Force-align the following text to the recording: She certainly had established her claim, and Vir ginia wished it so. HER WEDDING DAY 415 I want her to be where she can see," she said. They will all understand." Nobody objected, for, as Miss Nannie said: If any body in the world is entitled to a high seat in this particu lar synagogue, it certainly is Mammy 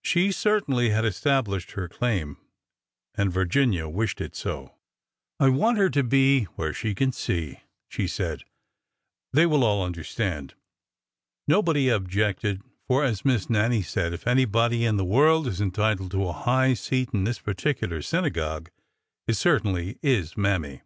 She 0.00 0.32
certainly 0.32 0.88
had 0.88 1.04
established 1.04 1.72
her 1.72 1.90
claim, 1.90 2.38
and 3.16 3.30
Vir 3.30 3.44
ginia 3.44 3.86
wished 3.92 4.18
it 4.18 4.34
so. 4.34 4.76
HER 5.38 5.50
WEDDING 5.52 5.56
DAY 5.58 5.58
415 5.58 5.60
I 5.60 5.60
want 5.62 5.76
her 5.76 5.90
to 5.90 6.02
be 6.02 6.44
where 6.56 6.72
she 6.72 6.94
can 6.94 7.12
see," 7.12 7.60
she 7.90 8.06
said. 8.08 8.44
They 9.34 9.44
will 9.44 9.62
all 9.62 9.84
understand." 9.84 10.54
Nobody 11.46 11.90
objected, 11.90 12.62
for, 12.88 13.04
as 13.04 13.26
Miss 13.26 13.50
Nannie 13.50 13.82
said: 13.82 14.14
If 14.14 14.26
any 14.26 14.46
body 14.46 14.86
in 14.86 14.96
the 14.96 15.04
world 15.04 15.46
is 15.46 15.60
entitled 15.60 16.12
to 16.12 16.28
a 16.28 16.32
high 16.32 16.72
seat 16.72 17.10
in 17.12 17.24
this 17.24 17.40
particu 17.40 17.90
lar 17.90 18.00
synagogue, 18.00 18.70
it 19.26 19.34
certainly 19.34 19.98
is 20.00 20.34
Mammy 20.34 20.80